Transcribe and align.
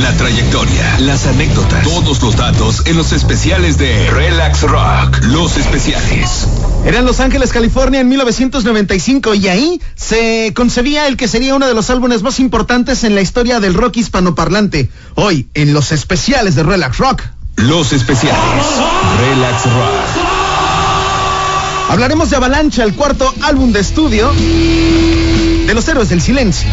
La 0.00 0.16
trayectoria, 0.16 0.98
las 1.00 1.26
anécdotas, 1.26 1.84
todos 1.84 2.22
los 2.22 2.34
datos 2.34 2.82
en 2.86 2.96
los 2.96 3.12
especiales 3.12 3.76
de 3.76 4.10
Relax 4.10 4.62
Rock. 4.62 5.18
Los 5.24 5.58
especiales. 5.58 6.46
Era 6.86 7.00
en 7.00 7.04
Los 7.04 7.20
Ángeles, 7.20 7.52
California 7.52 8.00
en 8.00 8.08
1995 8.08 9.34
y 9.34 9.48
ahí 9.48 9.82
se 9.94 10.52
concebía 10.56 11.06
el 11.08 11.18
que 11.18 11.28
sería 11.28 11.54
uno 11.54 11.68
de 11.68 11.74
los 11.74 11.90
álbumes 11.90 12.22
más 12.22 12.40
importantes 12.40 13.04
en 13.04 13.14
la 13.14 13.20
historia 13.20 13.60
del 13.60 13.74
rock 13.74 13.98
hispanoparlante. 13.98 14.88
Hoy 15.14 15.48
en 15.52 15.74
los 15.74 15.92
especiales 15.92 16.54
de 16.54 16.62
Relax 16.62 16.96
Rock. 16.96 17.22
Los 17.56 17.92
especiales. 17.92 18.64
Relax 19.20 19.64
Rock. 19.64 20.32
Hablaremos 21.90 22.30
de 22.30 22.36
Avalancha, 22.36 22.82
el 22.82 22.94
cuarto 22.94 23.32
álbum 23.42 23.72
de 23.72 23.80
estudio 23.80 24.32
de 24.32 25.74
los 25.74 25.86
héroes 25.86 26.08
del 26.08 26.22
silencio. 26.22 26.68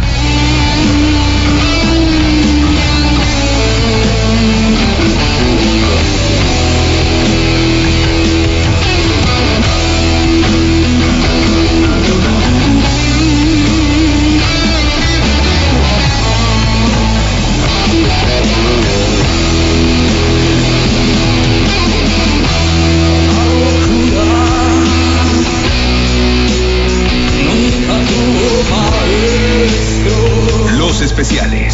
Especiales. 31.02 31.69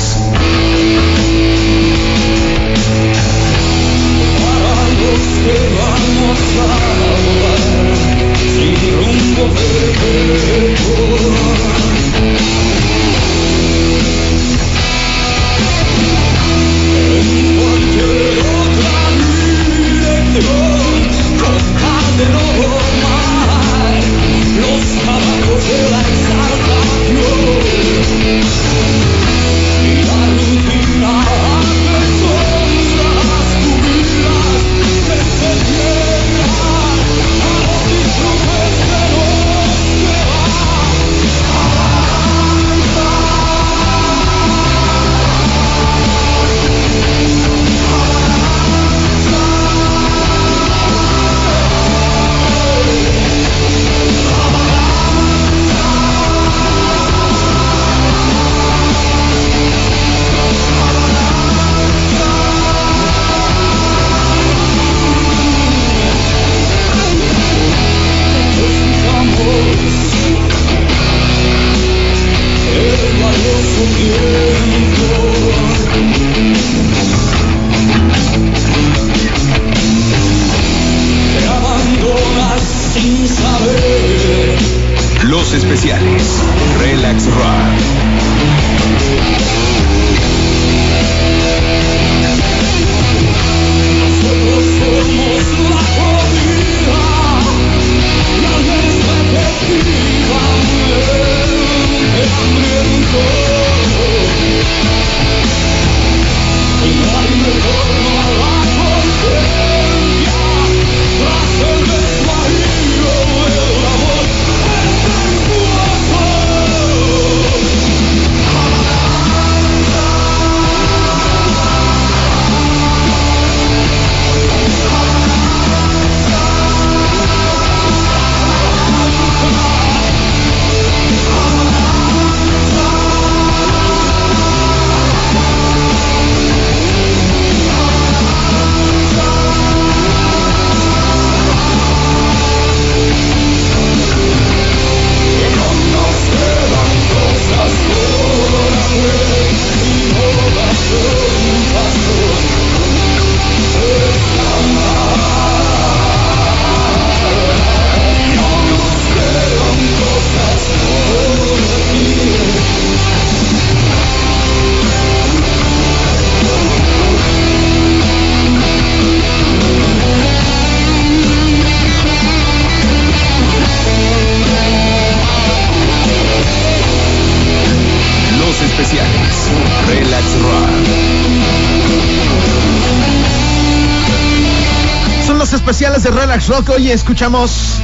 De 185.75 186.09
Relax 186.09 186.47
Rock. 186.47 186.69
Hoy 186.69 186.89
escuchamos 186.89 187.81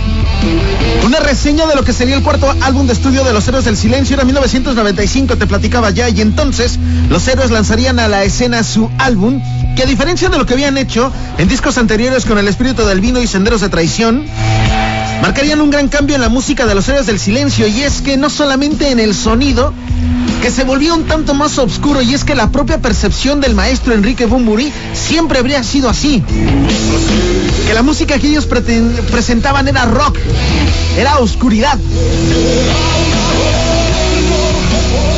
una 1.05 1.19
reseña 1.19 1.65
de 1.67 1.75
lo 1.75 1.83
que 1.83 1.91
sería 1.91 2.15
el 2.15 2.23
cuarto 2.23 2.49
álbum 2.61 2.87
de 2.87 2.93
estudio 2.93 3.25
de 3.25 3.33
los 3.33 3.45
Héroes 3.49 3.65
del 3.65 3.75
Silencio. 3.75 4.13
Era 4.13 4.23
1995, 4.23 5.35
te 5.35 5.45
platicaba 5.45 5.89
ya. 5.89 6.07
Y 6.07 6.21
entonces 6.21 6.79
los 7.09 7.27
héroes 7.27 7.51
lanzarían 7.51 7.99
a 7.99 8.07
la 8.07 8.23
escena 8.23 8.63
su 8.63 8.89
álbum, 8.97 9.41
que 9.75 9.83
a 9.83 9.85
diferencia 9.85 10.29
de 10.29 10.37
lo 10.37 10.45
que 10.45 10.53
habían 10.53 10.77
hecho 10.77 11.11
en 11.37 11.49
discos 11.49 11.77
anteriores 11.77 12.23
con 12.23 12.37
El 12.37 12.47
Espíritu 12.47 12.85
del 12.85 13.01
Vino 13.01 13.21
y 13.21 13.27
Senderos 13.27 13.59
de 13.59 13.67
Traición, 13.67 14.25
marcarían 15.21 15.59
un 15.59 15.69
gran 15.69 15.89
cambio 15.89 16.15
en 16.15 16.21
la 16.21 16.29
música 16.29 16.65
de 16.65 16.75
los 16.75 16.87
Héroes 16.87 17.07
del 17.07 17.19
Silencio. 17.19 17.67
Y 17.67 17.81
es 17.81 18.01
que 18.01 18.15
no 18.15 18.29
solamente 18.29 18.89
en 18.89 19.01
el 19.01 19.13
sonido, 19.13 19.73
que 20.41 20.49
se 20.49 20.63
volvió 20.63 20.95
un 20.95 21.05
tanto 21.05 21.35
más 21.35 21.59
oscuro 21.59 22.01
y 22.01 22.15
es 22.15 22.23
que 22.23 22.33
la 22.33 22.49
propia 22.51 22.79
percepción 22.79 23.39
del 23.41 23.53
maestro 23.53 23.93
Enrique 23.93 24.25
Bumburi 24.25 24.73
siempre 24.93 25.37
habría 25.37 25.63
sido 25.63 25.87
así. 25.87 26.23
Que 27.67 27.73
la 27.75 27.83
música 27.83 28.17
que 28.17 28.27
ellos 28.27 28.47
presentaban 28.47 29.67
era 29.67 29.85
rock, 29.85 30.17
era 30.97 31.19
oscuridad. 31.19 31.77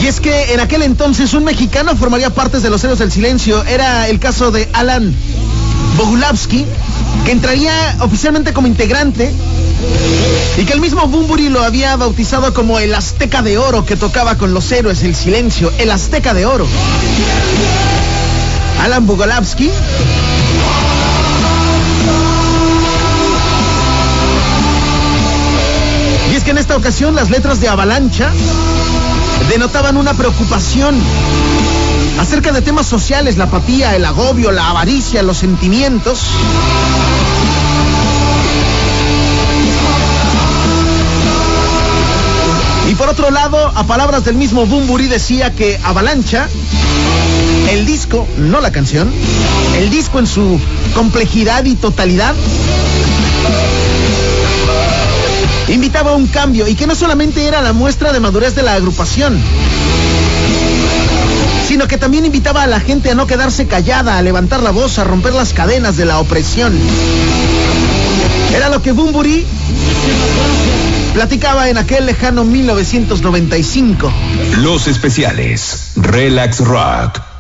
Y 0.02 0.08
es 0.08 0.20
que 0.20 0.54
en 0.54 0.60
aquel 0.60 0.82
entonces 0.82 1.34
un 1.34 1.46
mexicano 1.46 1.96
formaría 1.96 2.30
parte 2.30 2.60
de 2.60 2.70
los 2.70 2.84
Héroes 2.84 3.00
del 3.00 3.12
Silencio. 3.12 3.64
Era 3.64 4.10
el 4.10 4.20
caso 4.20 4.52
de 4.52 4.68
Alan 4.74 5.16
Bogulavsky, 5.96 6.66
que 7.24 7.32
entraría 7.32 7.96
oficialmente 8.02 8.52
como 8.52 8.68
integrante 8.68 9.32
y 10.58 10.66
que 10.66 10.74
el 10.74 10.82
mismo 10.82 11.08
Bumburi 11.08 11.50
lo 11.50 11.64
había 11.64 11.96
bautizado 11.96 12.54
como 12.54 12.80
el 12.80 12.94
Azteca 12.94 13.42
de 13.42 13.58
Oro 13.58 13.86
que 13.86 13.96
tocaba 13.96 14.38
con 14.38 14.54
los 14.54 14.72
héroes 14.72 15.04
el 15.04 15.16
silencio, 15.16 15.72
el 15.78 15.92
Azteca 15.92 16.34
de 16.34 16.46
Oro. 16.46 16.68
Alan 18.82 19.06
Bogolavsky. 19.08 19.72
Y 26.32 26.36
es 26.36 26.44
que 26.44 26.52
en 26.52 26.58
esta 26.58 26.76
ocasión 26.76 27.16
las 27.16 27.30
letras 27.30 27.60
de 27.60 27.70
Avalancha 27.70 28.32
denotaban 29.50 29.98
una 29.98 30.14
preocupación 30.14 30.96
acerca 32.20 32.52
de 32.52 32.62
temas 32.62 32.88
sociales, 32.88 33.38
la 33.38 33.46
apatía, 33.46 33.96
el 33.96 34.06
agobio, 34.06 34.52
la 34.52 34.70
avaricia, 34.70 35.24
los 35.24 35.38
sentimientos. 35.38 36.20
Y 42.94 42.96
por 42.96 43.10
otro 43.10 43.32
lado, 43.32 43.58
a 43.74 43.88
palabras 43.88 44.24
del 44.24 44.36
mismo 44.36 44.68
Bumburi 44.68 45.08
decía 45.08 45.50
que 45.56 45.80
Avalancha, 45.84 46.48
el 47.72 47.88
disco, 47.88 48.28
no 48.38 48.62
la 48.62 48.72
canción, 48.72 49.12
el 49.80 49.90
disco 49.90 50.20
en 50.20 50.28
su 50.28 50.60
complejidad 50.94 51.66
y 51.66 51.74
totalidad, 51.74 52.36
invitaba 55.70 56.12
a 56.12 56.16
un 56.16 56.28
cambio 56.28 56.68
y 56.68 56.76
que 56.76 56.86
no 56.86 56.94
solamente 56.94 57.48
era 57.48 57.64
la 57.64 57.74
muestra 57.74 58.14
de 58.14 58.20
madurez 58.20 58.54
de 58.54 58.62
la 58.62 58.76
agrupación, 58.76 59.42
sino 61.68 61.88
que 61.88 61.98
también 61.98 62.28
invitaba 62.28 62.62
a 62.62 62.68
la 62.68 62.80
gente 62.80 63.10
a 63.10 63.16
no 63.16 63.26
quedarse 63.26 63.66
callada, 63.66 64.20
a 64.20 64.22
levantar 64.22 64.62
la 64.62 64.70
voz, 64.70 65.00
a 65.00 65.04
romper 65.04 65.34
las 65.34 65.54
cadenas 65.54 65.98
de 65.98 66.06
la 66.06 66.20
opresión. 66.20 66.78
Era 68.56 68.70
lo 68.70 68.84
que 68.84 68.92
Bumburi 68.92 69.48
platicaba 71.14 71.70
en 71.70 71.78
aquel 71.78 72.06
lejano 72.06 72.44
1995. 72.44 74.12
Los 74.58 74.88
especiales, 74.88 75.92
Relax 75.96 76.60
Rock. 76.60 77.33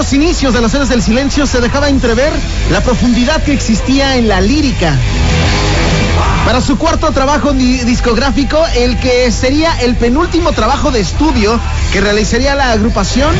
Primeros 0.00 0.12
inicios 0.14 0.54
de 0.54 0.62
los 0.62 0.72
Héroes 0.72 0.88
del 0.88 1.02
Silencio 1.02 1.46
se 1.46 1.60
dejaba 1.60 1.90
entrever 1.90 2.32
la 2.70 2.80
profundidad 2.80 3.42
que 3.42 3.52
existía 3.52 4.16
en 4.16 4.28
la 4.28 4.40
lírica. 4.40 4.96
Para 6.46 6.62
su 6.62 6.78
cuarto 6.78 7.10
trabajo 7.10 7.52
discográfico, 7.52 8.56
el 8.76 8.98
que 8.98 9.30
sería 9.30 9.78
el 9.80 9.96
penúltimo 9.96 10.52
trabajo 10.52 10.90
de 10.90 11.00
estudio 11.00 11.60
que 11.92 12.00
realizaría 12.00 12.54
la 12.54 12.72
agrupación, 12.72 13.34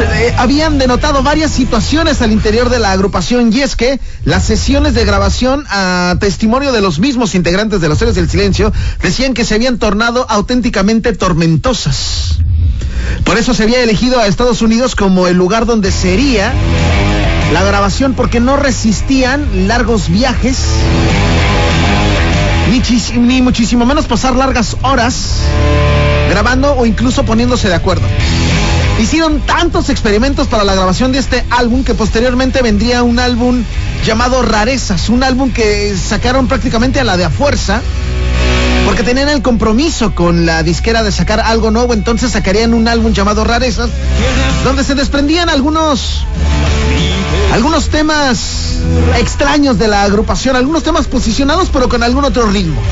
eh, 0.00 0.34
habían 0.36 0.76
denotado 0.76 1.22
varias 1.22 1.50
situaciones 1.50 2.20
al 2.20 2.32
interior 2.32 2.68
de 2.68 2.78
la 2.78 2.92
agrupación 2.92 3.50
y 3.50 3.62
es 3.62 3.74
que 3.74 3.98
las 4.24 4.44
sesiones 4.44 4.92
de 4.92 5.06
grabación 5.06 5.64
a 5.70 6.16
testimonio 6.20 6.72
de 6.72 6.82
los 6.82 6.98
mismos 6.98 7.34
integrantes 7.34 7.80
de 7.80 7.88
los 7.88 8.00
Héroes 8.02 8.16
del 8.16 8.28
Silencio 8.28 8.74
decían 9.00 9.32
que 9.32 9.44
se 9.44 9.54
habían 9.54 9.78
tornado 9.78 10.26
auténticamente 10.28 11.14
tormentosas. 11.14 12.42
Por 13.24 13.38
eso 13.38 13.54
se 13.54 13.62
había 13.62 13.82
elegido 13.82 14.20
a 14.20 14.26
Estados 14.26 14.62
Unidos 14.62 14.94
como 14.94 15.26
el 15.26 15.36
lugar 15.36 15.66
donde 15.66 15.90
sería 15.90 16.52
la 17.52 17.62
grabación 17.62 18.14
porque 18.14 18.40
no 18.40 18.56
resistían 18.56 19.68
largos 19.68 20.08
viajes 20.08 20.58
ni, 23.16 23.42
muchísimo 23.42 23.84
menos 23.84 24.06
pasar 24.06 24.34
largas 24.34 24.76
horas 24.82 25.40
grabando 26.30 26.74
o 26.74 26.86
incluso 26.86 27.24
poniéndose 27.24 27.68
de 27.68 27.74
acuerdo. 27.74 28.06
Hicieron 28.98 29.40
tantos 29.40 29.90
experimentos 29.90 30.46
para 30.46 30.64
la 30.64 30.74
grabación 30.74 31.12
de 31.12 31.18
este 31.18 31.44
álbum 31.50 31.84
que 31.84 31.94
posteriormente 31.94 32.62
vendría 32.62 33.02
un 33.02 33.18
álbum 33.18 33.62
llamado 34.06 34.42
Rarezas, 34.42 35.08
un 35.08 35.22
álbum 35.22 35.52
que 35.52 35.94
sacaron 35.96 36.46
prácticamente 36.46 37.00
a 37.00 37.04
la 37.04 37.16
de 37.16 37.24
a 37.24 37.30
fuerza, 37.30 37.82
porque 38.92 39.04
tenían 39.04 39.30
el 39.30 39.40
compromiso 39.40 40.14
con 40.14 40.44
la 40.44 40.62
disquera 40.62 41.02
de 41.02 41.10
sacar 41.10 41.40
algo 41.40 41.70
nuevo, 41.70 41.94
entonces 41.94 42.32
sacarían 42.32 42.74
un 42.74 42.88
álbum 42.88 43.14
llamado 43.14 43.42
Rarezas, 43.42 43.88
donde 44.64 44.84
se 44.84 44.94
desprendían 44.94 45.48
algunos 45.48 46.26
algunos 47.54 47.88
temas 47.88 48.80
extraños 49.18 49.78
de 49.78 49.88
la 49.88 50.02
agrupación, 50.02 50.56
algunos 50.56 50.82
temas 50.82 51.06
posicionados 51.06 51.70
pero 51.72 51.88
con 51.88 52.02
algún 52.02 52.26
otro 52.26 52.44
ritmo. 52.50 52.82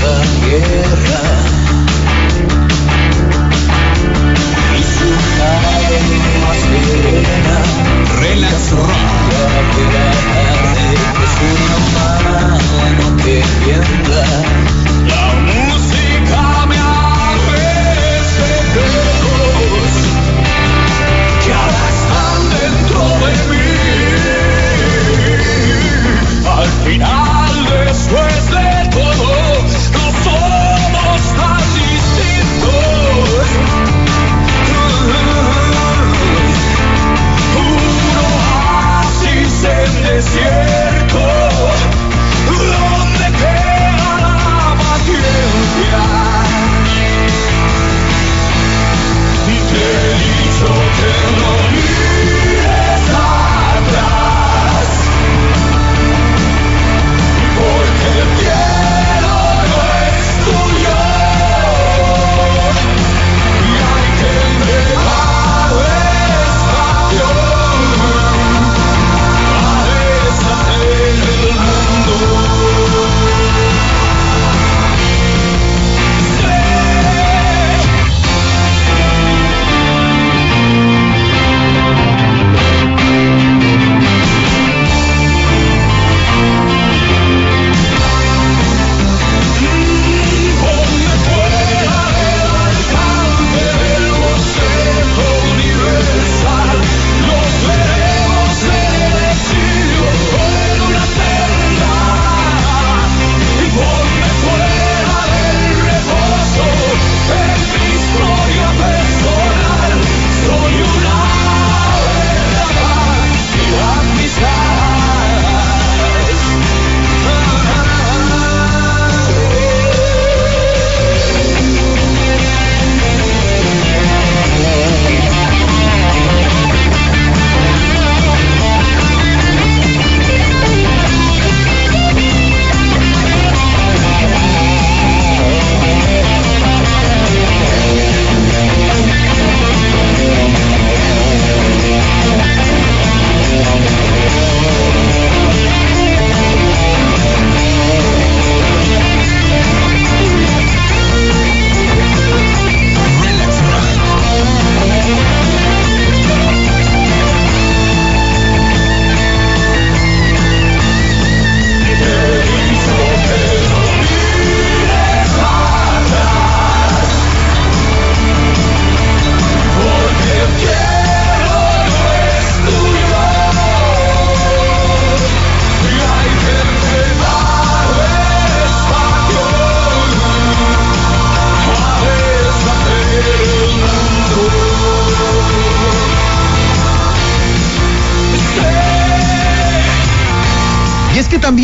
la 0.00 0.22
guerra 0.46 1.31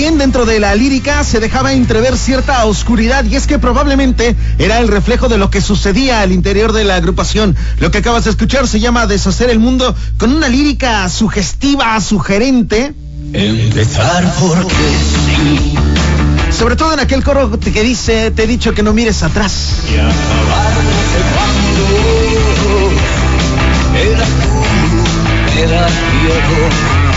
también 0.08 0.26
dentro 0.26 0.46
de 0.46 0.58
la 0.58 0.74
lírica 0.74 1.22
se 1.22 1.38
dejaba 1.38 1.74
entrever 1.74 2.16
cierta 2.16 2.64
oscuridad 2.64 3.26
y 3.26 3.36
es 3.36 3.46
que 3.46 3.58
probablemente 3.58 4.36
era 4.58 4.78
el 4.78 4.88
reflejo 4.88 5.28
de 5.28 5.36
lo 5.36 5.50
que 5.50 5.60
sucedía 5.60 6.22
al 6.22 6.32
interior 6.32 6.72
de 6.72 6.84
la 6.84 6.94
agrupación. 6.94 7.54
Lo 7.78 7.90
que 7.90 7.98
acabas 7.98 8.24
de 8.24 8.30
escuchar 8.30 8.66
se 8.66 8.80
llama 8.80 9.06
Deshacer 9.06 9.50
el 9.50 9.58
Mundo 9.58 9.94
con 10.16 10.34
una 10.34 10.48
lírica 10.48 11.06
sugestiva, 11.10 12.00
sugerente. 12.00 12.94
Empezar 13.34 14.34
porque 14.40 14.74
sí. 15.26 15.74
Sobre 16.58 16.76
todo 16.76 16.94
en 16.94 17.00
aquel 17.00 17.22
coro 17.22 17.60
que 17.60 17.82
dice, 17.82 18.30
te 18.30 18.44
he 18.44 18.46
dicho 18.46 18.72
que 18.72 18.82
no 18.82 18.94
mires 18.94 19.22
atrás. 19.22 19.72
Y 19.92 19.96
acabar 19.96 20.74
no 20.84 21.02
sé 21.12 21.20
cuándo. 21.34 21.84
Era 23.94 25.86
tú. 25.86 27.07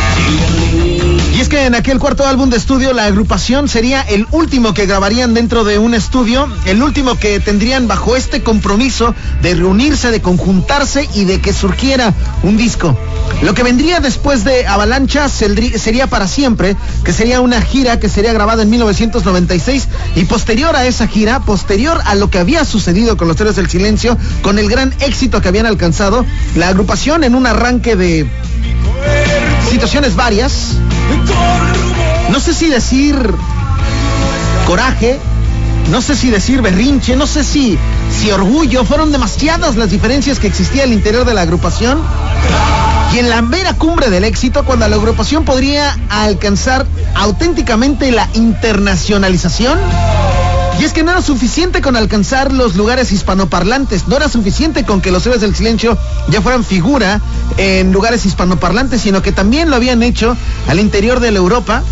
Es 1.41 1.49
que 1.49 1.65
en 1.65 1.73
aquel 1.73 1.97
cuarto 1.97 2.27
álbum 2.27 2.51
de 2.51 2.57
estudio 2.57 2.93
la 2.93 3.05
agrupación 3.05 3.67
sería 3.67 4.01
el 4.01 4.27
último 4.29 4.75
que 4.75 4.85
grabarían 4.85 5.33
dentro 5.33 5.63
de 5.63 5.79
un 5.79 5.95
estudio, 5.95 6.47
el 6.65 6.83
último 6.83 7.17
que 7.17 7.39
tendrían 7.39 7.87
bajo 7.87 8.15
este 8.15 8.43
compromiso 8.43 9.15
de 9.41 9.55
reunirse, 9.55 10.11
de 10.11 10.21
conjuntarse 10.21 11.09
y 11.15 11.25
de 11.25 11.41
que 11.41 11.51
surgiera 11.51 12.13
un 12.43 12.57
disco. 12.57 12.95
Lo 13.41 13.55
que 13.55 13.63
vendría 13.63 13.99
después 13.99 14.43
de 14.43 14.67
Avalancha 14.67 15.29
sería 15.29 16.05
para 16.05 16.27
siempre, 16.27 16.77
que 17.03 17.11
sería 17.11 17.41
una 17.41 17.59
gira 17.59 17.99
que 17.99 18.07
sería 18.07 18.33
grabada 18.33 18.61
en 18.61 18.69
1996 18.69 19.87
y 20.15 20.25
posterior 20.25 20.75
a 20.75 20.85
esa 20.85 21.07
gira, 21.07 21.39
posterior 21.39 21.99
a 22.05 22.13
lo 22.13 22.29
que 22.29 22.37
había 22.37 22.65
sucedido 22.65 23.17
con 23.17 23.27
los 23.27 23.41
Héroes 23.41 23.55
del 23.55 23.67
Silencio, 23.67 24.15
con 24.43 24.59
el 24.59 24.69
gran 24.69 24.93
éxito 24.99 25.41
que 25.41 25.47
habían 25.47 25.65
alcanzado, 25.65 26.23
la 26.55 26.67
agrupación 26.67 27.23
en 27.23 27.33
un 27.33 27.47
arranque 27.47 27.95
de 27.95 28.29
situaciones 29.71 30.15
varias, 30.15 30.75
no 32.29 32.39
sé 32.39 32.53
si 32.53 32.67
decir 32.67 33.15
coraje, 34.65 35.19
no 35.89 36.01
sé 36.01 36.15
si 36.15 36.29
decir 36.29 36.61
berrinche, 36.61 37.15
no 37.15 37.27
sé 37.27 37.43
si, 37.43 37.77
si 38.09 38.31
orgullo, 38.31 38.85
fueron 38.85 39.11
demasiadas 39.11 39.75
las 39.75 39.89
diferencias 39.89 40.39
que 40.39 40.47
existía 40.47 40.83
al 40.83 40.93
interior 40.93 41.25
de 41.25 41.33
la 41.33 41.41
agrupación. 41.41 41.99
Y 43.13 43.19
en 43.19 43.29
la 43.29 43.41
mera 43.41 43.73
cumbre 43.73 44.09
del 44.09 44.23
éxito, 44.23 44.63
cuando 44.63 44.87
la 44.87 44.95
agrupación 44.95 45.43
podría 45.43 45.97
alcanzar 46.09 46.85
auténticamente 47.15 48.11
la 48.11 48.29
internacionalización, 48.33 49.77
y 50.79 50.83
es 50.83 50.93
que 50.93 51.03
no 51.03 51.11
era 51.11 51.21
suficiente 51.21 51.81
con 51.81 51.95
alcanzar 51.95 52.51
los 52.51 52.75
lugares 52.75 53.11
hispanoparlantes, 53.11 54.07
no 54.07 54.15
era 54.15 54.29
suficiente 54.29 54.83
con 54.83 55.01
que 55.01 55.11
los 55.11 55.25
héroes 55.25 55.41
del 55.41 55.55
silencio 55.55 55.97
ya 56.29 56.41
fueran 56.41 56.63
figura 56.63 57.21
en 57.57 57.91
lugares 57.91 58.25
hispanoparlantes, 58.25 59.01
sino 59.01 59.21
que 59.21 59.31
también 59.31 59.69
lo 59.69 59.75
habían 59.75 60.01
hecho 60.03 60.35
al 60.67 60.79
interior 60.79 61.19
de 61.19 61.31
la 61.31 61.37
Europa. 61.37 61.83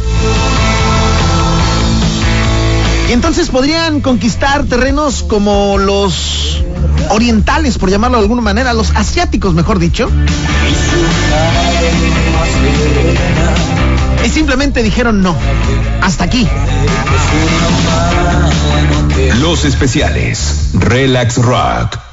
Y 3.09 3.11
entonces 3.11 3.49
podrían 3.49 4.01
conquistar 4.01 4.65
terrenos 4.65 5.23
como 5.23 5.77
los 5.77 6.63
orientales, 7.09 7.77
por 7.77 7.89
llamarlo 7.89 8.17
de 8.17 8.23
alguna 8.23 8.41
manera, 8.41 8.73
los 8.73 8.91
asiáticos, 8.95 9.53
mejor 9.53 9.79
dicho. 9.79 10.09
Y 14.23 14.29
simplemente 14.29 14.83
dijeron 14.83 15.21
no. 15.21 15.35
Hasta 16.01 16.25
aquí. 16.25 16.47
Los 19.41 19.65
especiales. 19.65 20.69
Relax 20.73 21.37
Rock. 21.37 22.08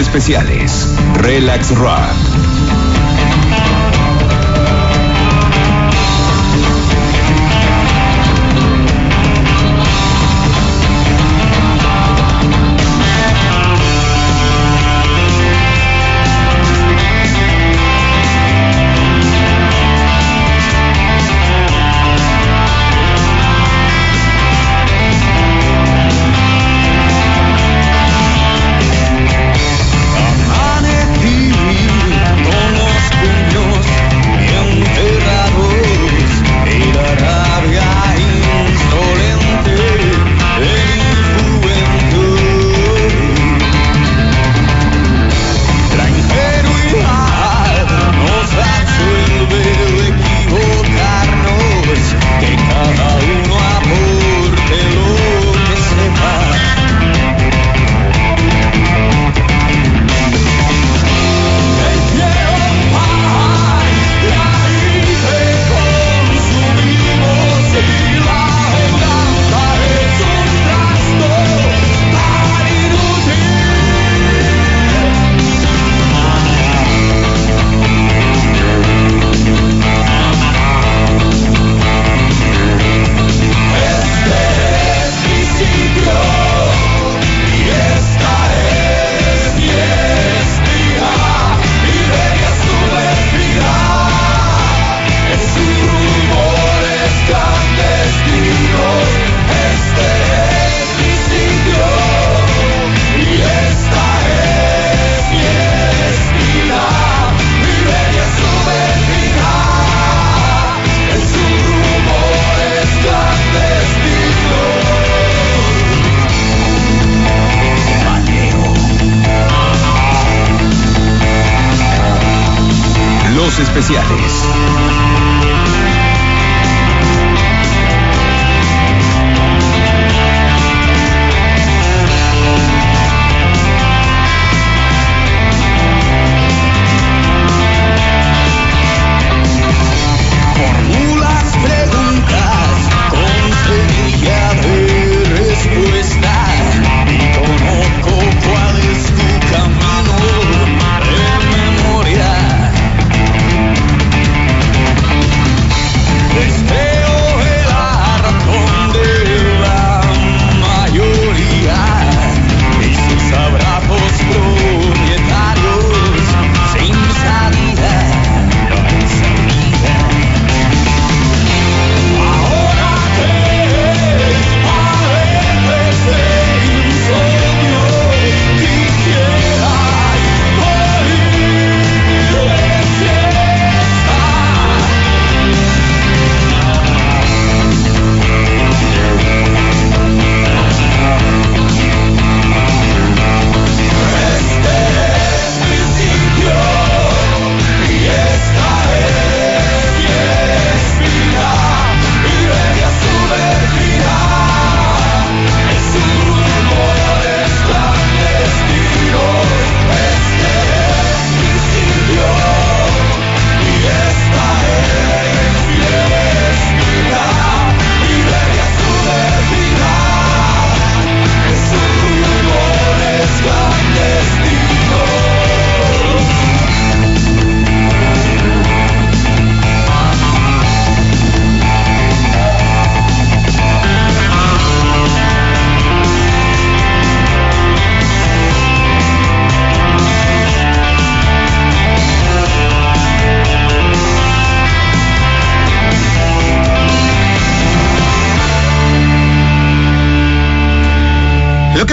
Especiales. 0.00 0.88
Relax 1.14 1.70
Rock. 1.76 2.39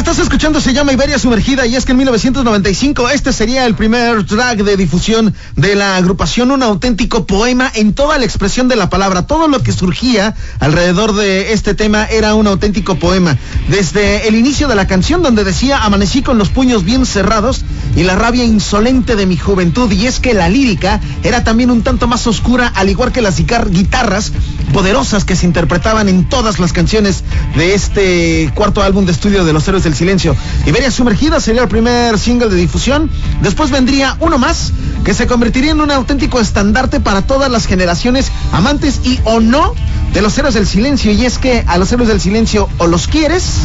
Estás 0.09 0.23
escuchando 0.23 0.61
se 0.61 0.71
llama 0.71 0.93
Iberia 0.93 1.19
Sumergida 1.19 1.65
y 1.65 1.75
es 1.75 1.83
que 1.83 1.91
en 1.91 1.97
1995 1.97 3.09
este 3.09 3.33
sería 3.33 3.65
el 3.65 3.75
primer 3.75 4.25
track 4.25 4.59
de 4.59 4.77
difusión 4.77 5.35
de 5.57 5.75
la 5.75 5.97
agrupación, 5.97 6.51
un 6.51 6.63
auténtico 6.63 7.25
poema 7.25 7.69
en 7.75 7.93
toda 7.93 8.17
la 8.17 8.23
expresión 8.23 8.69
de 8.69 8.77
la 8.77 8.89
palabra. 8.89 9.27
Todo 9.27 9.49
lo 9.49 9.61
que 9.61 9.73
surgía 9.73 10.33
alrededor 10.61 11.13
de 11.13 11.51
este 11.51 11.73
tema 11.73 12.05
era 12.05 12.35
un 12.35 12.47
auténtico 12.47 12.95
poema. 12.95 13.37
Desde 13.67 14.29
el 14.29 14.35
inicio 14.35 14.69
de 14.69 14.75
la 14.75 14.87
canción 14.87 15.23
donde 15.23 15.43
decía 15.43 15.79
amanecí 15.79 16.21
con 16.21 16.37
los 16.37 16.47
puños 16.47 16.85
bien 16.85 17.05
cerrados 17.05 17.65
y 17.97 18.03
la 18.03 18.15
rabia 18.15 18.45
insolente 18.45 19.17
de 19.17 19.25
mi 19.25 19.35
juventud 19.35 19.91
y 19.91 20.07
es 20.07 20.21
que 20.21 20.33
la 20.33 20.47
lírica 20.47 21.01
era 21.23 21.43
también 21.43 21.69
un 21.69 21.81
tanto 21.81 22.07
más 22.07 22.27
oscura 22.27 22.71
al 22.75 22.87
igual 22.87 23.11
que 23.11 23.21
las 23.21 23.41
guitarras 23.41 24.31
poderosas 24.71 25.25
que 25.25 25.35
se 25.35 25.45
interpretaban 25.45 26.07
en 26.07 26.29
todas 26.29 26.59
las 26.59 26.71
canciones 26.71 27.25
de 27.57 27.73
este 27.73 28.51
cuarto 28.55 28.81
álbum 28.81 29.05
de 29.05 29.11
estudio 29.11 29.43
de 29.43 29.51
Los 29.51 29.67
Héroes 29.67 29.83
del 29.83 29.96
Silencio. 29.97 30.35
Iberia 30.65 30.91
Sumergida 30.91 31.39
sería 31.39 31.63
el 31.63 31.67
primer 31.67 32.17
single 32.19 32.49
de 32.49 32.55
difusión. 32.55 33.09
Después 33.41 33.71
vendría 33.71 34.15
uno 34.19 34.37
más 34.37 34.71
que 35.03 35.13
se 35.13 35.27
convertiría 35.27 35.71
en 35.71 35.81
un 35.81 35.91
auténtico 35.91 36.39
estandarte 36.39 36.99
para 36.99 37.23
todas 37.23 37.51
las 37.51 37.65
generaciones 37.65 38.31
amantes 38.51 39.01
y 39.03 39.19
o 39.23 39.39
no 39.39 39.73
de 40.13 40.21
los 40.21 40.37
Héroes 40.37 40.53
del 40.53 40.67
Silencio. 40.67 41.11
Y 41.11 41.25
es 41.25 41.37
que 41.39 41.63
a 41.67 41.77
los 41.77 41.91
Héroes 41.91 42.09
del 42.09 42.21
Silencio 42.21 42.69
o 42.77 42.87
los 42.87 43.07
quieres 43.07 43.61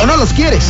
o 0.00 0.06
no 0.06 0.16
los 0.16 0.32
quieres. 0.32 0.64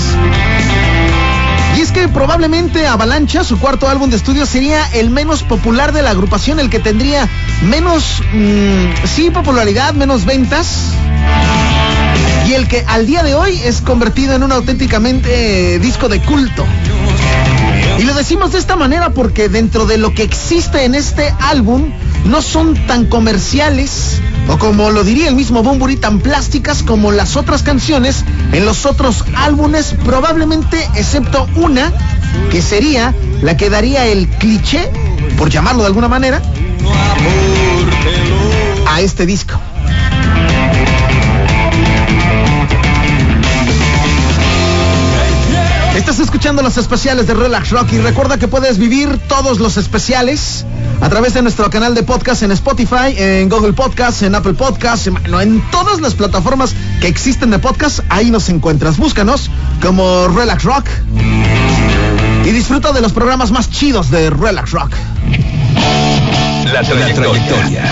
Que 1.96 2.08
probablemente 2.08 2.86
Avalancha, 2.86 3.42
su 3.42 3.58
cuarto 3.58 3.88
álbum 3.88 4.10
de 4.10 4.16
estudio, 4.16 4.44
sería 4.44 4.86
el 4.92 5.08
menos 5.08 5.42
popular 5.42 5.94
de 5.94 6.02
la 6.02 6.10
agrupación, 6.10 6.60
el 6.60 6.68
que 6.68 6.78
tendría 6.78 7.26
menos, 7.62 8.20
mmm, 8.34 9.06
sí, 9.06 9.30
popularidad, 9.30 9.94
menos 9.94 10.26
ventas. 10.26 10.90
Y 12.46 12.52
el 12.52 12.68
que 12.68 12.84
al 12.86 13.06
día 13.06 13.22
de 13.22 13.34
hoy 13.34 13.58
es 13.64 13.80
convertido 13.80 14.34
en 14.34 14.42
un 14.42 14.52
auténticamente 14.52 15.76
eh, 15.76 15.78
disco 15.78 16.10
de 16.10 16.20
culto. 16.20 16.66
Y 17.98 18.02
lo 18.02 18.12
decimos 18.12 18.52
de 18.52 18.58
esta 18.58 18.76
manera 18.76 19.14
porque 19.14 19.48
dentro 19.48 19.86
de 19.86 19.96
lo 19.96 20.12
que 20.12 20.22
existe 20.22 20.84
en 20.84 20.94
este 20.94 21.34
álbum 21.40 21.90
no 22.26 22.42
son 22.42 22.74
tan 22.86 23.06
comerciales 23.06 24.20
o 24.48 24.58
como 24.58 24.90
lo 24.90 25.04
diría 25.04 25.28
el 25.28 25.34
mismo 25.34 25.62
Bumburi 25.62 25.96
tan 25.96 26.20
plásticas 26.20 26.82
como 26.82 27.12
las 27.12 27.36
otras 27.36 27.62
canciones 27.62 28.24
en 28.52 28.64
los 28.64 28.86
otros 28.86 29.24
álbumes, 29.36 29.94
probablemente 30.04 30.78
excepto 30.94 31.48
una 31.56 31.92
que 32.50 32.62
sería 32.62 33.14
la 33.42 33.56
que 33.56 33.70
daría 33.70 34.06
el 34.06 34.28
cliché, 34.28 34.90
por 35.36 35.50
llamarlo 35.50 35.82
de 35.82 35.88
alguna 35.88 36.08
manera, 36.08 36.40
a 38.88 39.00
este 39.00 39.26
disco. 39.26 39.58
Estás 45.96 46.20
escuchando 46.20 46.62
los 46.62 46.76
especiales 46.76 47.26
de 47.26 47.34
Relax 47.34 47.70
Rock 47.70 47.94
y 47.94 47.98
recuerda 47.98 48.38
que 48.38 48.46
puedes 48.46 48.78
vivir 48.78 49.18
todos 49.28 49.58
los 49.58 49.76
especiales 49.76 50.64
a 51.06 51.08
través 51.08 51.34
de 51.34 51.42
nuestro 51.42 51.70
canal 51.70 51.94
de 51.94 52.02
podcast 52.02 52.42
en 52.42 52.50
Spotify, 52.50 53.14
en 53.16 53.48
Google 53.48 53.74
Podcast, 53.74 54.22
en 54.22 54.34
Apple 54.34 54.54
Podcast, 54.54 55.06
en, 55.06 55.16
en 55.40 55.62
todas 55.70 56.00
las 56.00 56.14
plataformas 56.14 56.74
que 57.00 57.06
existen 57.06 57.50
de 57.50 57.60
podcast, 57.60 58.00
ahí 58.08 58.32
nos 58.32 58.48
encuentras. 58.48 58.96
Búscanos 58.96 59.48
como 59.80 60.26
Relax 60.26 60.64
Rock 60.64 60.88
y 62.44 62.50
disfruta 62.50 62.90
de 62.90 63.02
los 63.02 63.12
programas 63.12 63.52
más 63.52 63.70
chidos 63.70 64.10
de 64.10 64.30
Relax 64.30 64.72
Rock. 64.72 64.90
La 66.72 66.82
trayectoria, 66.82 67.84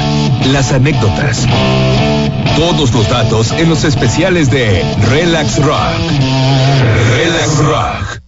las 0.46 0.72
anécdotas, 0.72 1.46
todos 2.57 2.92
los 2.92 3.09
datos 3.09 3.53
en 3.53 3.68
los 3.68 3.85
especiales 3.85 4.50
de 4.50 4.83
Relax 5.09 5.62
Rock. 5.62 6.00
Relax 7.16 7.59
Rock. 7.59 8.23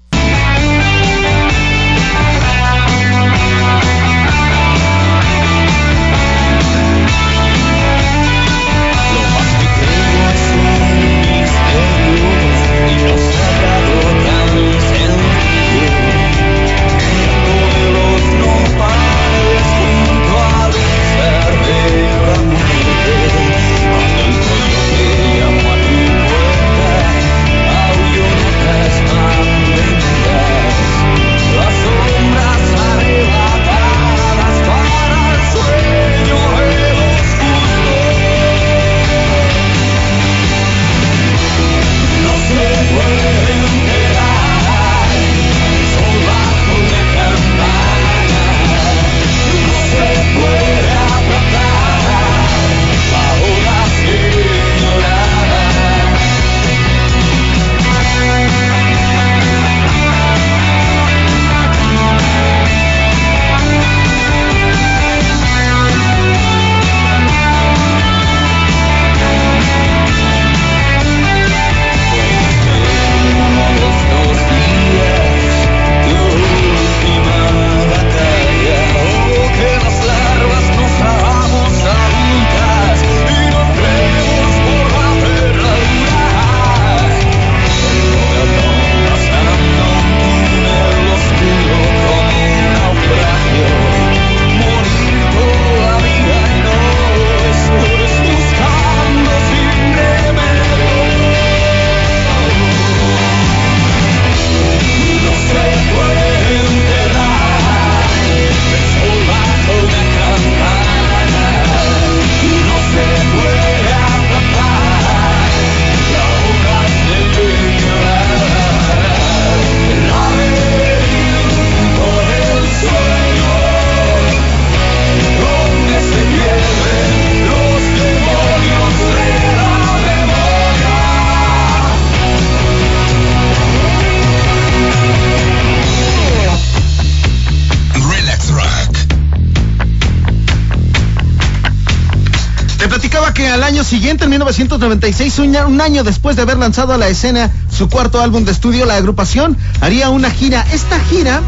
1996, 144.58 145.38
un 145.66 145.80
año 145.82 146.02
después 146.02 146.34
de 146.34 146.42
haber 146.42 146.56
lanzado 146.56 146.94
a 146.94 146.96
la 146.96 147.08
escena 147.08 147.50
su 147.70 147.90
cuarto 147.90 148.22
álbum 148.22 148.44
de 148.44 148.52
estudio, 148.52 148.86
la 148.86 148.96
agrupación 148.96 149.54
haría 149.82 150.08
una 150.08 150.30
gira. 150.30 150.64
Esta 150.72 150.98
gira 151.00 151.42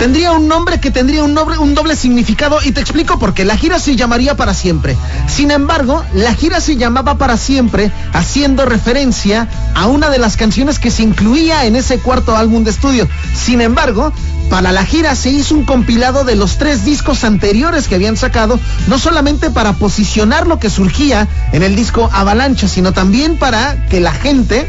Tendría 0.00 0.32
un 0.32 0.48
nombre 0.48 0.80
que 0.80 0.90
tendría 0.90 1.22
un, 1.22 1.36
un 1.36 1.74
doble 1.74 1.94
significado 1.94 2.58
y 2.64 2.72
te 2.72 2.80
explico 2.80 3.18
por 3.18 3.34
qué. 3.34 3.44
La 3.44 3.58
gira 3.58 3.78
se 3.78 3.96
llamaría 3.96 4.34
para 4.34 4.54
siempre. 4.54 4.96
Sin 5.28 5.50
embargo, 5.50 6.02
la 6.14 6.34
gira 6.34 6.62
se 6.62 6.76
llamaba 6.76 7.18
para 7.18 7.36
siempre 7.36 7.92
haciendo 8.14 8.64
referencia 8.64 9.46
a 9.74 9.86
una 9.86 10.10
de 10.10 10.18
las 10.18 10.36
canciones 10.36 10.78
que 10.78 10.90
se 10.90 11.02
incluía 11.02 11.64
en 11.64 11.76
ese 11.76 11.98
cuarto 11.98 12.36
álbum 12.36 12.64
de 12.64 12.70
estudio. 12.70 13.08
Sin 13.34 13.60
embargo, 13.60 14.12
para 14.50 14.72
la 14.72 14.84
gira 14.84 15.14
se 15.14 15.30
hizo 15.30 15.54
un 15.54 15.64
compilado 15.64 16.24
de 16.24 16.34
los 16.34 16.58
tres 16.58 16.84
discos 16.84 17.24
anteriores 17.24 17.86
que 17.86 17.94
habían 17.94 18.16
sacado, 18.16 18.58
no 18.88 18.98
solamente 18.98 19.50
para 19.50 19.74
posicionar 19.74 20.46
lo 20.46 20.58
que 20.58 20.70
surgía 20.70 21.28
en 21.52 21.62
el 21.62 21.76
disco 21.76 22.10
Avalancha, 22.12 22.68
sino 22.68 22.92
también 22.92 23.36
para 23.38 23.86
que 23.86 24.00
la 24.00 24.12
gente 24.12 24.68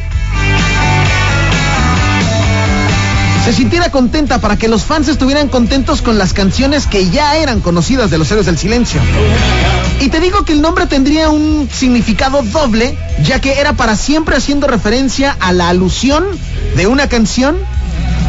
se 3.44 3.54
sintiera 3.54 3.90
contenta 3.90 4.40
para 4.40 4.58
que 4.58 4.68
los 4.68 4.84
fans 4.84 5.08
estuvieran 5.08 5.48
contentos 5.48 6.02
con 6.02 6.18
las 6.18 6.34
canciones 6.34 6.86
que 6.86 7.10
ya 7.10 7.38
eran 7.38 7.60
conocidas 7.60 8.12
de 8.12 8.18
los 8.20 8.30
héroes 8.32 8.46
del 8.46 8.58
silencio. 8.58 9.02
Y 10.00 10.10
te 10.10 10.20
digo 10.20 10.46
que 10.46 10.54
el 10.54 10.62
nombre 10.62 10.86
tendría 10.86 11.30
un 11.30 11.68
significado 11.72 12.44
doble, 12.44 12.98
ya 13.24 13.42
que 13.42 13.60
era 13.60 13.74
para 13.74 13.96
siempre 13.96 14.36
haciendo 14.36 14.68
referencia 14.68 15.36
a 15.40 15.54
la 15.54 15.70
alusión 15.70 16.24
de 16.76 16.88
una 16.88 17.08
canción 17.08 17.58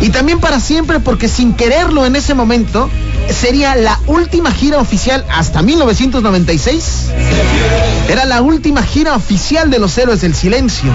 y 0.00 0.10
también 0.10 0.40
para 0.40 0.60
siempre 0.60 0.98
porque 0.98 1.28
sin 1.28 1.54
quererlo 1.54 2.06
en 2.06 2.16
ese 2.16 2.34
momento 2.34 2.90
sería 3.30 3.76
la 3.76 4.00
última 4.06 4.50
gira 4.50 4.78
oficial 4.78 5.24
hasta 5.30 5.62
1996. 5.62 6.84
Era 8.08 8.24
la 8.24 8.40
última 8.40 8.82
gira 8.82 9.14
oficial 9.14 9.70
de 9.70 9.78
los 9.78 9.96
héroes 9.98 10.22
del 10.22 10.34
silencio. 10.34 10.90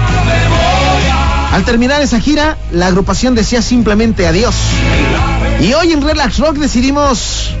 Al 1.52 1.64
terminar 1.64 2.02
esa 2.02 2.20
gira, 2.20 2.58
la 2.72 2.88
agrupación 2.88 3.34
decía 3.34 3.62
simplemente 3.62 4.26
adiós. 4.26 4.54
Y 5.60 5.72
hoy 5.72 5.92
en 5.92 6.02
Relax 6.02 6.38
Rock 6.38 6.56
decidimos 6.56 7.54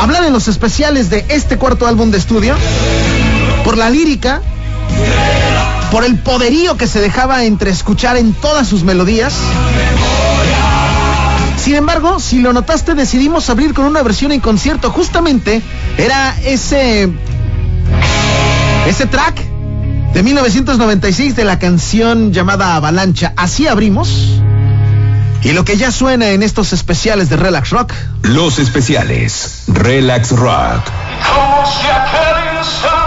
hablar 0.00 0.24
en 0.24 0.32
los 0.32 0.48
especiales 0.48 1.10
de 1.10 1.26
este 1.28 1.58
cuarto 1.58 1.86
álbum 1.86 2.10
de 2.10 2.18
estudio, 2.18 2.54
por 3.62 3.76
la 3.76 3.90
lírica, 3.90 4.40
por 5.90 6.04
el 6.04 6.18
poderío 6.18 6.76
que 6.78 6.86
se 6.86 7.00
dejaba 7.00 7.44
entre 7.44 7.70
escuchar 7.70 8.16
en 8.16 8.32
todas 8.32 8.66
sus 8.66 8.84
melodías. 8.84 9.34
Sin 11.62 11.74
embargo, 11.74 12.20
si 12.20 12.38
lo 12.38 12.54
notaste, 12.54 12.94
decidimos 12.94 13.50
abrir 13.50 13.74
con 13.74 13.84
una 13.84 14.02
versión 14.02 14.32
en 14.32 14.40
concierto. 14.40 14.90
Justamente 14.90 15.60
era 15.98 16.34
ese. 16.42 17.10
ese 18.86 19.06
track 19.06 19.49
de 20.14 20.22
1996 20.22 21.36
de 21.36 21.44
la 21.44 21.58
canción 21.58 22.32
llamada 22.32 22.76
Avalancha. 22.76 23.32
Así 23.36 23.66
abrimos. 23.66 24.08
Y 25.42 25.52
lo 25.52 25.64
que 25.64 25.76
ya 25.76 25.90
suena 25.90 26.30
en 26.30 26.42
estos 26.42 26.72
especiales 26.72 27.30
de 27.30 27.36
Relax 27.36 27.70
Rock. 27.70 27.92
Los 28.22 28.58
especiales 28.58 29.64
Relax 29.68 30.32
Rock. 30.32 30.82
Como 31.34 31.64
si 31.66 31.86
aquel 31.86 32.99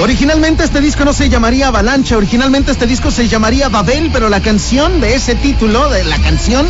Originalmente 0.00 0.64
este 0.64 0.80
disco 0.80 1.04
no 1.04 1.12
se 1.12 1.28
llamaría 1.28 1.68
Avalancha, 1.68 2.16
originalmente 2.16 2.72
este 2.72 2.86
disco 2.86 3.10
se 3.10 3.28
llamaría 3.28 3.68
Babel, 3.68 4.10
pero 4.10 4.30
la 4.30 4.40
canción 4.40 4.98
de 4.98 5.14
ese 5.14 5.34
título, 5.34 5.90
de 5.90 6.04
la 6.04 6.16
canción, 6.16 6.66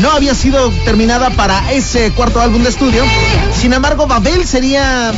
no 0.00 0.10
había 0.10 0.34
sido 0.34 0.70
terminada 0.86 1.28
para 1.28 1.72
ese 1.72 2.10
cuarto 2.12 2.40
álbum 2.40 2.62
de 2.62 2.70
estudio. 2.70 3.04
Sin 3.54 3.74
embargo, 3.74 4.06
Babel 4.06 4.46
sería 4.46 5.12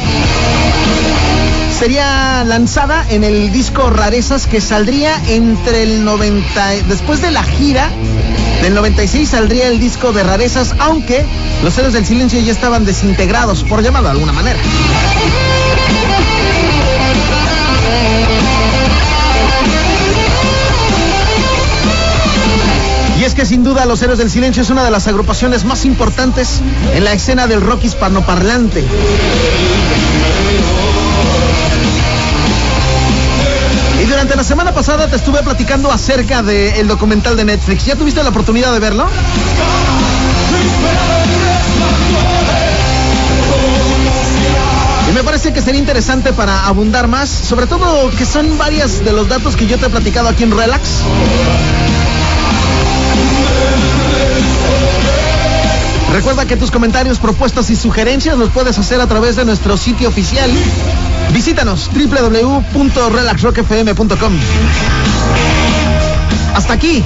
sería 1.78 2.42
lanzada 2.44 3.06
en 3.08 3.22
el 3.22 3.52
disco 3.52 3.90
Rarezas 3.90 4.46
que 4.46 4.60
saldría 4.60 5.20
entre 5.28 5.84
el 5.84 6.04
90 6.04 6.70
después 6.88 7.22
de 7.22 7.30
la 7.30 7.44
gira 7.44 7.90
del 8.62 8.74
96 8.74 9.28
saldría 9.28 9.66
el 9.66 9.80
disco 9.80 10.12
de 10.12 10.22
Rarezas, 10.22 10.74
aunque 10.78 11.24
los 11.64 11.76
héroes 11.78 11.94
del 11.94 12.06
silencio 12.06 12.40
ya 12.40 12.52
estaban 12.52 12.84
desintegrados, 12.84 13.64
por 13.64 13.82
llamarlo 13.82 14.08
de 14.08 14.12
alguna 14.12 14.32
manera. 14.32 14.58
Es 23.32 23.36
que 23.36 23.46
sin 23.46 23.64
duda 23.64 23.86
Los 23.86 24.02
Héroes 24.02 24.18
del 24.18 24.30
Silencio 24.30 24.62
es 24.62 24.68
una 24.68 24.84
de 24.84 24.90
las 24.90 25.06
agrupaciones 25.06 25.64
más 25.64 25.86
importantes 25.86 26.60
en 26.94 27.02
la 27.02 27.14
escena 27.14 27.46
del 27.46 27.62
rock 27.62 27.84
hispanoparlante. 27.84 28.84
Y 34.02 34.04
durante 34.04 34.36
la 34.36 34.44
semana 34.44 34.74
pasada 34.74 35.08
te 35.08 35.16
estuve 35.16 35.42
platicando 35.42 35.90
acerca 35.90 36.42
del 36.42 36.86
documental 36.86 37.34
de 37.34 37.46
Netflix. 37.46 37.86
¿Ya 37.86 37.96
tuviste 37.96 38.22
la 38.22 38.28
oportunidad 38.28 38.70
de 38.70 38.80
verlo? 38.80 39.06
Y 45.08 45.12
me 45.14 45.24
parece 45.24 45.54
que 45.54 45.62
sería 45.62 45.80
interesante 45.80 46.34
para 46.34 46.66
abundar 46.66 47.08
más, 47.08 47.30
sobre 47.30 47.66
todo 47.66 48.10
que 48.10 48.26
son 48.26 48.58
varias 48.58 49.02
de 49.02 49.12
los 49.12 49.26
datos 49.26 49.56
que 49.56 49.66
yo 49.66 49.78
te 49.78 49.86
he 49.86 49.90
platicado 49.90 50.28
aquí 50.28 50.42
en 50.42 50.50
Relax. 50.50 50.82
Recuerda 56.12 56.44
que 56.44 56.56
tus 56.56 56.70
comentarios, 56.70 57.18
propuestas 57.18 57.70
y 57.70 57.76
sugerencias 57.76 58.36
los 58.36 58.50
puedes 58.50 58.78
hacer 58.78 59.00
a 59.00 59.06
través 59.06 59.36
de 59.36 59.46
nuestro 59.46 59.78
sitio 59.78 60.10
oficial. 60.10 60.50
Visítanos 61.32 61.88
www.relaxrockfm.com. 61.92 64.32
Hasta 66.54 66.74
aquí. 66.74 67.02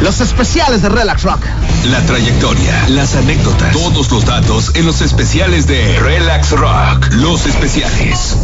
Los 0.00 0.20
especiales 0.20 0.82
de 0.82 0.88
Relax 0.88 1.22
Rock. 1.24 1.44
La 1.84 2.00
trayectoria, 2.02 2.88
las 2.88 3.14
anécdotas, 3.14 3.72
todos 3.72 4.10
los 4.10 4.24
datos 4.24 4.72
en 4.74 4.86
los 4.86 5.02
especiales 5.02 5.66
de 5.66 6.00
Relax 6.00 6.52
Rock. 6.52 7.08
Los 7.12 7.44
especiales. 7.46 8.34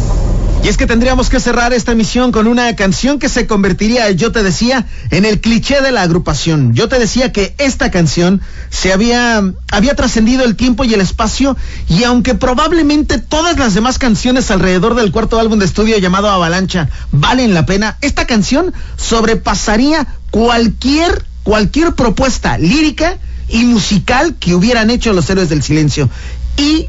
Y 0.63 0.69
es 0.69 0.77
que 0.77 0.87
tendríamos 0.87 1.29
que 1.29 1.41
cerrar 1.41 1.73
esta 1.73 1.91
emisión 1.91 2.31
con 2.31 2.47
una 2.47 2.73
canción 2.77 3.19
que 3.19 3.27
se 3.27 3.47
convertiría, 3.47 4.09
yo 4.11 4.31
te 4.31 4.43
decía, 4.43 4.85
en 5.11 5.25
el 5.25 5.41
cliché 5.41 5.81
de 5.81 5.91
la 5.91 6.03
agrupación. 6.03 6.73
Yo 6.73 6.87
te 6.87 6.99
decía 6.99 7.33
que 7.33 7.53
esta 7.57 7.91
canción 7.91 8.39
se 8.69 8.93
había, 8.93 9.43
había 9.69 9.95
trascendido 9.95 10.45
el 10.45 10.55
tiempo 10.55 10.85
y 10.85 10.93
el 10.93 11.01
espacio 11.01 11.57
y 11.89 12.05
aunque 12.05 12.35
probablemente 12.35 13.17
todas 13.17 13.59
las 13.59 13.73
demás 13.73 13.99
canciones 13.99 14.51
alrededor 14.51 14.95
del 14.95 15.11
cuarto 15.11 15.37
álbum 15.37 15.59
de 15.59 15.65
estudio 15.65 15.97
llamado 15.97 16.29
Avalancha 16.29 16.87
valen 17.11 17.53
la 17.53 17.65
pena, 17.65 17.97
esta 17.99 18.25
canción 18.25 18.73
sobrepasaría 18.95 20.07
cualquier, 20.31 21.25
cualquier 21.43 21.93
propuesta 21.93 22.57
lírica 22.57 23.17
y 23.49 23.65
musical 23.65 24.35
que 24.39 24.55
hubieran 24.55 24.91
hecho 24.91 25.11
los 25.11 25.29
héroes 25.29 25.49
del 25.49 25.61
silencio. 25.61 26.09
Y 26.55 26.87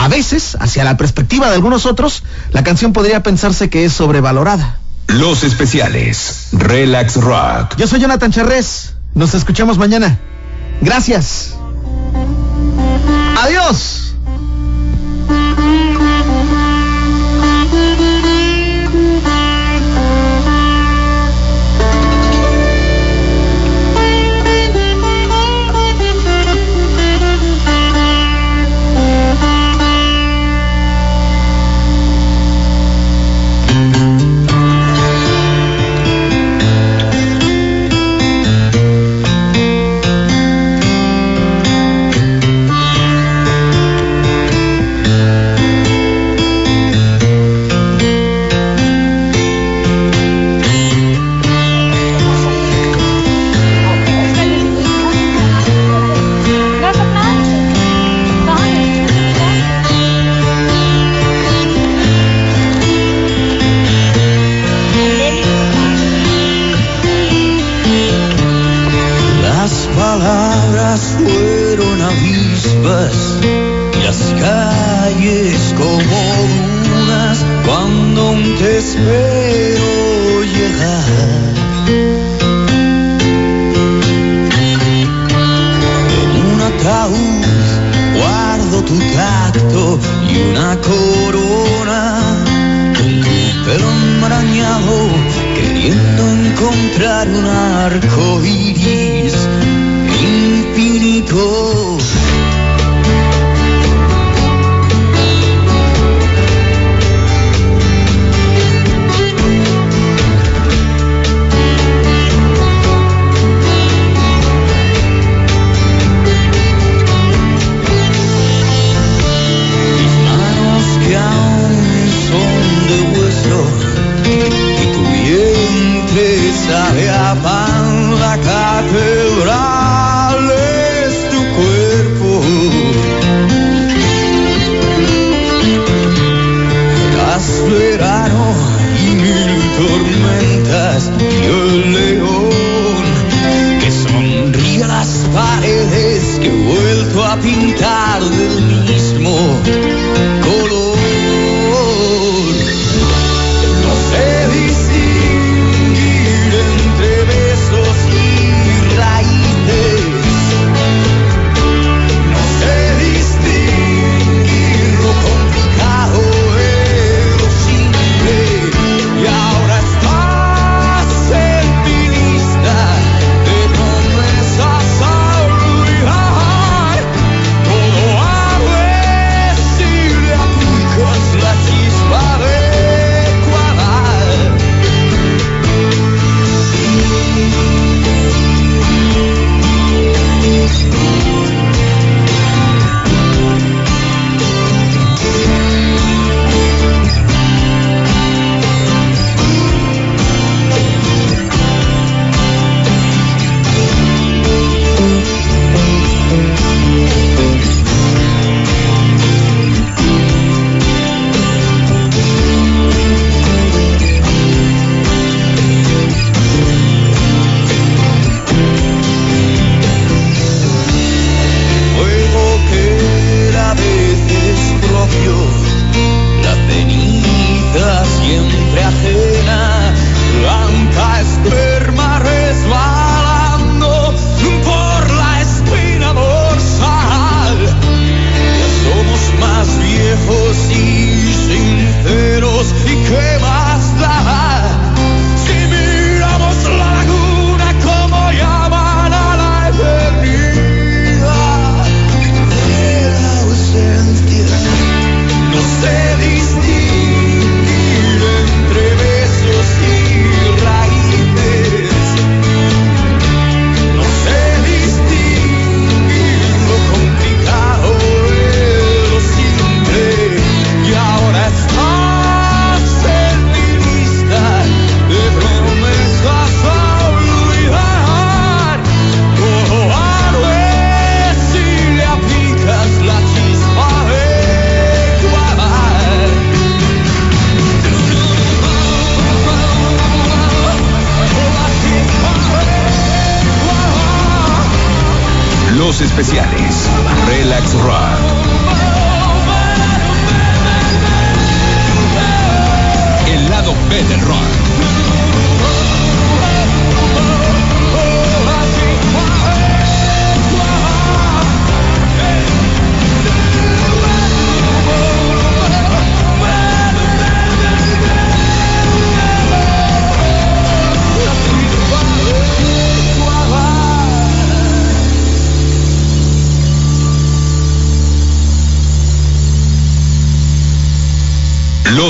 a 0.00 0.08
veces, 0.08 0.56
hacia 0.58 0.82
la 0.82 0.96
perspectiva 0.96 1.48
de 1.48 1.56
algunos 1.56 1.84
otros, 1.84 2.22
la 2.52 2.64
canción 2.64 2.94
podría 2.94 3.22
pensarse 3.22 3.68
que 3.68 3.84
es 3.84 3.92
sobrevalorada. 3.92 4.78
Los 5.08 5.44
especiales. 5.44 6.48
Relax 6.52 7.16
Rock. 7.16 7.76
Yo 7.76 7.86
soy 7.86 8.00
Jonathan 8.00 8.32
Charrés. 8.32 8.94
Nos 9.14 9.34
escuchamos 9.34 9.76
mañana. 9.76 10.18
Gracias. 10.80 11.54
Adiós. 13.42 14.09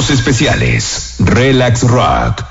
Especiales. 0.09 1.16
Relax 1.18 1.82
Rock. 1.82 2.49